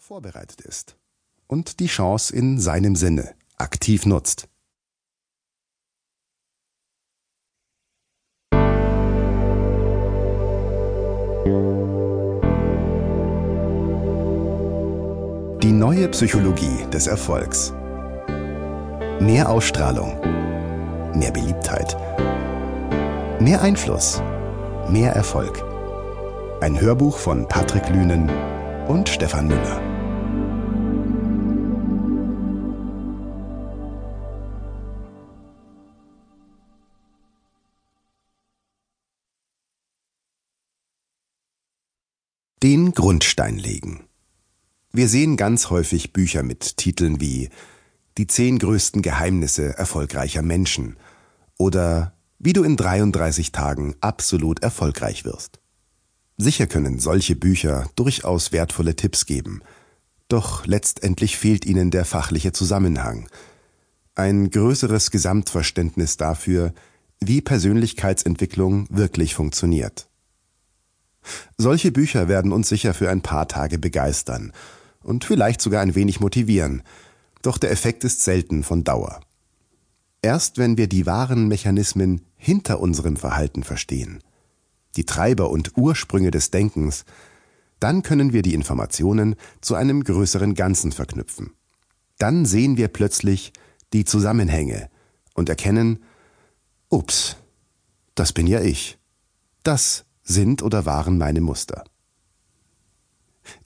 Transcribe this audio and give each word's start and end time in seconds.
vorbereitet 0.00 0.60
ist 0.60 0.96
und 1.46 1.78
die 1.78 1.86
Chance 1.86 2.34
in 2.34 2.58
seinem 2.58 2.96
Sinne 2.96 3.34
aktiv 3.56 4.06
nutzt. 4.06 4.48
Die 15.62 15.72
neue 15.72 16.08
Psychologie 16.08 16.86
des 16.92 17.06
Erfolgs. 17.06 17.72
Mehr 19.20 19.48
Ausstrahlung, 19.48 20.20
mehr 21.16 21.30
Beliebtheit, 21.30 21.96
mehr 23.40 23.62
Einfluss, 23.62 24.20
mehr 24.88 25.12
Erfolg. 25.12 25.62
Ein 26.60 26.80
Hörbuch 26.80 27.18
von 27.18 27.46
Patrick 27.46 27.88
Lünen 27.90 28.28
und 28.88 29.08
Stefan 29.08 29.48
Müller. 29.48 29.80
Den 42.62 42.92
Grundstein 42.92 43.58
legen. 43.58 44.06
Wir 44.90 45.08
sehen 45.08 45.36
ganz 45.36 45.68
häufig 45.70 46.12
Bücher 46.12 46.42
mit 46.42 46.76
Titeln 46.78 47.20
wie 47.20 47.50
Die 48.16 48.26
zehn 48.26 48.58
größten 48.58 49.02
Geheimnisse 49.02 49.76
erfolgreicher 49.76 50.42
Menschen 50.42 50.96
oder 51.58 52.14
Wie 52.38 52.52
du 52.52 52.62
in 52.62 52.76
33 52.76 53.52
Tagen 53.52 53.94
absolut 54.00 54.62
erfolgreich 54.62 55.24
wirst. 55.24 55.60
Sicher 56.36 56.66
können 56.66 56.98
solche 56.98 57.36
Bücher 57.36 57.88
durchaus 57.94 58.50
wertvolle 58.50 58.96
Tipps 58.96 59.26
geben, 59.26 59.62
doch 60.28 60.66
letztendlich 60.66 61.36
fehlt 61.36 61.64
ihnen 61.64 61.90
der 61.90 62.04
fachliche 62.04 62.52
Zusammenhang, 62.52 63.28
ein 64.16 64.50
größeres 64.50 65.10
Gesamtverständnis 65.10 66.16
dafür, 66.16 66.72
wie 67.20 67.40
Persönlichkeitsentwicklung 67.40 68.86
wirklich 68.90 69.34
funktioniert. 69.34 70.08
Solche 71.56 71.92
Bücher 71.92 72.28
werden 72.28 72.52
uns 72.52 72.68
sicher 72.68 72.94
für 72.94 73.10
ein 73.10 73.22
paar 73.22 73.48
Tage 73.48 73.78
begeistern 73.78 74.52
und 75.02 75.24
vielleicht 75.24 75.60
sogar 75.60 75.82
ein 75.82 75.94
wenig 75.94 76.20
motivieren, 76.20 76.82
doch 77.42 77.58
der 77.58 77.70
Effekt 77.70 78.04
ist 78.04 78.22
selten 78.22 78.62
von 78.62 78.84
Dauer. 78.84 79.20
Erst 80.20 80.58
wenn 80.58 80.78
wir 80.78 80.88
die 80.88 81.06
wahren 81.06 81.48
Mechanismen 81.48 82.22
hinter 82.36 82.80
unserem 82.80 83.16
Verhalten 83.16 83.62
verstehen, 83.62 84.20
die 84.96 85.04
Treiber 85.04 85.50
und 85.50 85.76
Ursprünge 85.76 86.30
des 86.30 86.50
Denkens, 86.50 87.04
dann 87.80 88.02
können 88.02 88.32
wir 88.32 88.42
die 88.42 88.54
Informationen 88.54 89.36
zu 89.60 89.74
einem 89.74 90.04
größeren 90.04 90.54
Ganzen 90.54 90.92
verknüpfen. 90.92 91.52
Dann 92.18 92.46
sehen 92.46 92.76
wir 92.76 92.88
plötzlich 92.88 93.52
die 93.92 94.04
Zusammenhänge 94.04 94.88
und 95.34 95.48
erkennen, 95.48 96.02
ups, 96.88 97.36
das 98.14 98.32
bin 98.32 98.46
ja 98.46 98.60
ich. 98.60 98.98
Das 99.62 100.04
sind 100.22 100.62
oder 100.62 100.86
waren 100.86 101.18
meine 101.18 101.40
Muster. 101.40 101.84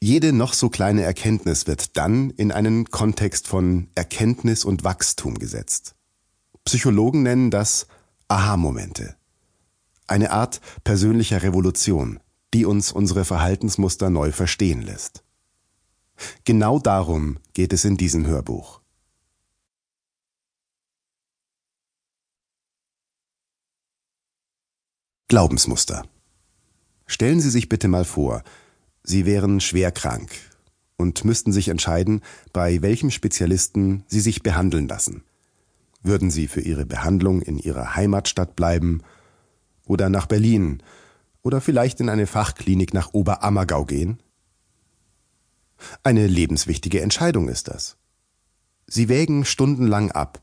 Jede 0.00 0.32
noch 0.32 0.54
so 0.54 0.70
kleine 0.70 1.02
Erkenntnis 1.02 1.66
wird 1.66 1.96
dann 1.96 2.30
in 2.30 2.52
einen 2.52 2.86
Kontext 2.86 3.46
von 3.46 3.88
Erkenntnis 3.94 4.64
und 4.64 4.84
Wachstum 4.84 5.34
gesetzt. 5.34 5.94
Psychologen 6.64 7.22
nennen 7.22 7.50
das 7.50 7.86
Aha-Momente 8.28 9.16
eine 10.06 10.30
Art 10.30 10.60
persönlicher 10.84 11.42
Revolution, 11.42 12.20
die 12.54 12.64
uns 12.64 12.92
unsere 12.92 13.24
Verhaltensmuster 13.24 14.10
neu 14.10 14.32
verstehen 14.32 14.82
lässt. 14.82 15.24
Genau 16.44 16.78
darum 16.78 17.38
geht 17.52 17.72
es 17.72 17.84
in 17.84 17.96
diesem 17.96 18.26
Hörbuch. 18.26 18.80
Glaubensmuster. 25.28 26.04
Stellen 27.06 27.40
Sie 27.40 27.50
sich 27.50 27.68
bitte 27.68 27.88
mal 27.88 28.04
vor, 28.04 28.42
Sie 29.02 29.26
wären 29.26 29.60
schwer 29.60 29.90
krank 29.90 30.30
und 30.96 31.24
müssten 31.24 31.52
sich 31.52 31.68
entscheiden, 31.68 32.22
bei 32.52 32.80
welchem 32.80 33.10
Spezialisten 33.10 34.04
Sie 34.06 34.20
sich 34.20 34.42
behandeln 34.42 34.88
lassen. 34.88 35.24
Würden 36.02 36.30
Sie 36.30 36.46
für 36.46 36.60
Ihre 36.60 36.86
Behandlung 36.86 37.42
in 37.42 37.58
Ihrer 37.58 37.96
Heimatstadt 37.96 38.54
bleiben 38.54 39.02
oder 39.86 40.10
nach 40.10 40.26
Berlin 40.26 40.82
oder 41.42 41.60
vielleicht 41.60 42.00
in 42.00 42.10
eine 42.10 42.26
Fachklinik 42.26 42.92
nach 42.92 43.14
Oberammergau 43.14 43.84
gehen? 43.86 44.20
Eine 46.02 46.26
lebenswichtige 46.26 47.00
Entscheidung 47.00 47.48
ist 47.48 47.68
das. 47.68 47.96
Sie 48.86 49.08
wägen 49.08 49.44
stundenlang 49.44 50.10
ab 50.12 50.42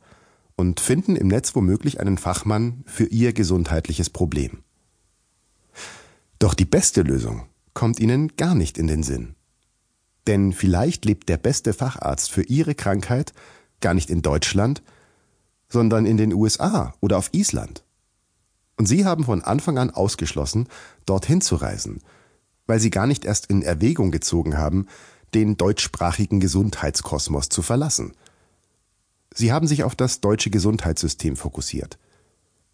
und 0.55 0.79
finden 0.79 1.15
im 1.15 1.27
Netz 1.27 1.55
womöglich 1.55 1.99
einen 1.99 2.17
Fachmann 2.17 2.83
für 2.85 3.05
Ihr 3.05 3.33
gesundheitliches 3.33 4.09
Problem. 4.09 4.63
Doch 6.39 6.53
die 6.53 6.65
beste 6.65 7.01
Lösung 7.01 7.47
kommt 7.73 7.99
Ihnen 7.99 8.35
gar 8.35 8.55
nicht 8.55 8.77
in 8.77 8.87
den 8.87 9.03
Sinn. 9.03 9.35
Denn 10.27 10.53
vielleicht 10.53 11.05
lebt 11.05 11.27
der 11.29 11.37
beste 11.37 11.73
Facharzt 11.73 12.31
für 12.31 12.43
Ihre 12.43 12.75
Krankheit 12.75 13.33
gar 13.81 13.93
nicht 13.93 14.09
in 14.09 14.21
Deutschland, 14.21 14.81
sondern 15.67 16.05
in 16.05 16.17
den 16.17 16.33
USA 16.33 16.93
oder 17.01 17.17
auf 17.17 17.29
Island. 17.33 17.83
Und 18.75 18.87
sie 18.87 19.05
haben 19.05 19.23
von 19.23 19.41
Anfang 19.41 19.77
an 19.77 19.91
ausgeschlossen, 19.91 20.67
dorthin 21.05 21.41
zu 21.41 21.55
reisen, 21.55 22.01
weil 22.65 22.79
sie 22.79 22.89
gar 22.89 23.07
nicht 23.07 23.25
erst 23.25 23.47
in 23.47 23.61
Erwägung 23.61 24.11
gezogen 24.11 24.57
haben, 24.57 24.87
den 25.33 25.57
deutschsprachigen 25.57 26.39
Gesundheitskosmos 26.39 27.49
zu 27.49 27.61
verlassen. 27.61 28.13
Sie 29.33 29.51
haben 29.51 29.67
sich 29.67 29.83
auf 29.83 29.95
das 29.95 30.21
deutsche 30.21 30.49
Gesundheitssystem 30.49 31.35
fokussiert. 31.35 31.97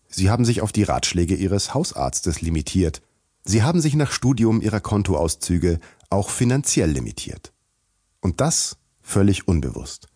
Sie 0.08 0.30
haben 0.30 0.44
sich 0.44 0.62
auf 0.62 0.72
die 0.72 0.84
Ratschläge 0.84 1.36
ihres 1.36 1.74
Hausarztes 1.74 2.42
limitiert. 2.42 3.02
Sie 3.44 3.64
haben 3.64 3.80
sich 3.80 3.96
nach 3.96 4.12
Studium 4.12 4.62
ihrer 4.62 4.82
Kontoauszüge 4.82 5.80
auch 6.10 6.30
finanziell 6.30 6.90
limitiert. 6.90 7.54
Und 8.20 8.42
das 8.42 8.78
völlig 9.02 9.48
unbewusst. 9.48 10.08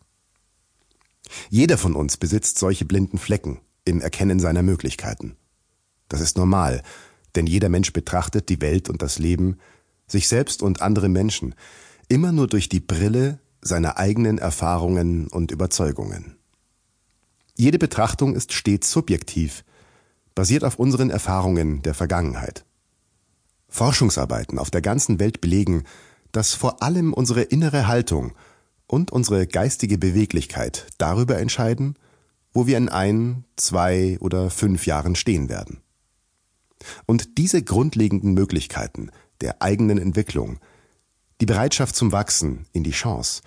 Jeder 1.49 1.77
von 1.77 1.95
uns 1.95 2.17
besitzt 2.17 2.59
solche 2.59 2.85
blinden 2.85 3.17
Flecken 3.17 3.61
im 3.85 4.01
Erkennen 4.01 4.39
seiner 4.39 4.63
Möglichkeiten. 4.63 5.37
Das 6.13 6.21
ist 6.21 6.37
normal, 6.37 6.83
denn 7.33 7.47
jeder 7.47 7.69
Mensch 7.69 7.91
betrachtet 7.91 8.47
die 8.49 8.61
Welt 8.61 8.87
und 8.87 9.01
das 9.01 9.17
Leben, 9.17 9.57
sich 10.05 10.27
selbst 10.27 10.61
und 10.61 10.79
andere 10.83 11.09
Menschen, 11.09 11.55
immer 12.07 12.31
nur 12.31 12.45
durch 12.45 12.69
die 12.69 12.81
Brille 12.81 13.39
seiner 13.63 13.97
eigenen 13.97 14.37
Erfahrungen 14.37 15.27
und 15.27 15.49
Überzeugungen. 15.49 16.35
Jede 17.57 17.79
Betrachtung 17.79 18.35
ist 18.35 18.53
stets 18.53 18.91
subjektiv, 18.91 19.65
basiert 20.35 20.63
auf 20.63 20.77
unseren 20.77 21.09
Erfahrungen 21.09 21.81
der 21.81 21.95
Vergangenheit. 21.95 22.63
Forschungsarbeiten 23.67 24.59
auf 24.59 24.69
der 24.69 24.83
ganzen 24.83 25.19
Welt 25.19 25.41
belegen, 25.41 25.81
dass 26.31 26.53
vor 26.53 26.83
allem 26.83 27.11
unsere 27.11 27.41
innere 27.41 27.87
Haltung 27.87 28.33
und 28.85 29.11
unsere 29.11 29.47
geistige 29.47 29.97
Beweglichkeit 29.97 30.85
darüber 30.99 31.39
entscheiden, 31.39 31.97
wo 32.53 32.67
wir 32.67 32.77
in 32.77 32.89
ein, 32.89 33.45
zwei 33.55 34.19
oder 34.19 34.51
fünf 34.51 34.85
Jahren 34.85 35.15
stehen 35.15 35.49
werden. 35.49 35.81
Und 37.05 37.37
diese 37.37 37.63
grundlegenden 37.63 38.33
Möglichkeiten 38.33 39.09
der 39.41 39.61
eigenen 39.61 39.97
Entwicklung, 39.97 40.59
die 41.41 41.45
Bereitschaft 41.45 41.95
zum 41.95 42.11
Wachsen 42.11 42.65
in 42.71 42.83
die 42.83 42.91
Chance, 42.91 43.41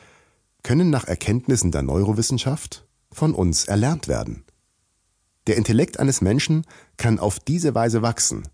können 0.63 0.91
nach 0.91 1.05
Erkenntnissen 1.05 1.73
der 1.73 1.83
Neurowissenschaft 1.83 2.87
von 3.11 3.35
uns 3.35 3.65
erlernt 3.65 4.09
werden. 4.09 4.45
Der 5.47 5.57
Intellekt 5.57 5.99
eines 5.99 6.21
Menschen 6.21 6.67
kann 6.97 7.19
auf 7.19 7.39
diese 7.39 7.75
Weise 7.75 8.03
wachsen, 8.03 8.49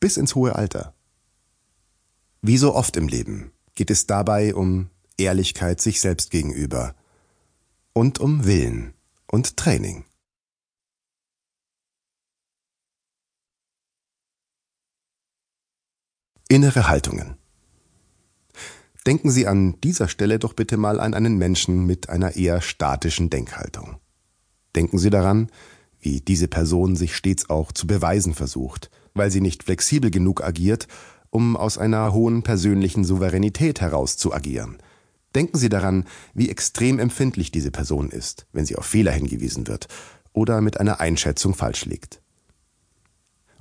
bis 0.00 0.16
ins 0.16 0.34
hohe 0.34 0.54
Alter. 0.54 0.94
Wie 2.40 2.56
so 2.56 2.74
oft 2.74 2.96
im 2.96 3.08
Leben 3.08 3.52
geht 3.74 3.90
es 3.90 4.06
dabei 4.06 4.54
um 4.54 4.88
Ehrlichkeit 5.18 5.80
sich 5.80 6.00
selbst 6.00 6.30
gegenüber 6.30 6.94
und 7.92 8.18
um 8.18 8.44
Willen 8.46 8.94
und 9.30 9.56
Training. 9.56 10.05
Innere 16.48 16.86
Haltungen. 16.86 17.34
Denken 19.04 19.30
Sie 19.30 19.48
an 19.48 19.80
dieser 19.80 20.06
Stelle 20.06 20.38
doch 20.38 20.52
bitte 20.52 20.76
mal 20.76 21.00
an 21.00 21.12
einen 21.12 21.38
Menschen 21.38 21.86
mit 21.86 22.08
einer 22.08 22.36
eher 22.36 22.60
statischen 22.60 23.30
Denkhaltung. 23.30 23.96
Denken 24.76 24.98
Sie 24.98 25.10
daran, 25.10 25.48
wie 25.98 26.20
diese 26.20 26.46
Person 26.46 26.94
sich 26.94 27.16
stets 27.16 27.50
auch 27.50 27.72
zu 27.72 27.88
beweisen 27.88 28.32
versucht, 28.32 28.92
weil 29.12 29.32
sie 29.32 29.40
nicht 29.40 29.64
flexibel 29.64 30.12
genug 30.12 30.44
agiert, 30.44 30.86
um 31.30 31.56
aus 31.56 31.78
einer 31.78 32.12
hohen 32.12 32.44
persönlichen 32.44 33.02
Souveränität 33.02 33.80
heraus 33.80 34.16
zu 34.16 34.32
agieren. 34.32 34.78
Denken 35.34 35.58
Sie 35.58 35.68
daran, 35.68 36.04
wie 36.32 36.48
extrem 36.48 37.00
empfindlich 37.00 37.50
diese 37.50 37.72
Person 37.72 38.10
ist, 38.10 38.46
wenn 38.52 38.66
sie 38.66 38.76
auf 38.76 38.86
Fehler 38.86 39.10
hingewiesen 39.10 39.66
wird 39.66 39.88
oder 40.32 40.60
mit 40.60 40.78
einer 40.78 41.00
Einschätzung 41.00 41.54
falsch 41.54 41.86
liegt. 41.86 42.22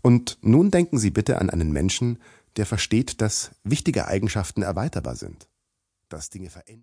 Und 0.04 0.38
nun 0.42 0.70
denken 0.70 1.00
Sie 1.00 1.10
bitte 1.10 1.42
an 1.42 1.50
einen 1.50 1.72
Menschen, 1.72 2.20
der 2.58 2.66
versteht, 2.66 3.22
dass 3.22 3.52
wichtige 3.64 4.08
Eigenschaften 4.08 4.62
erweiterbar 4.62 5.16
sind. 5.16 5.50
dass 6.10 6.30
Dinge 6.30 6.50
verändern. 6.52 6.66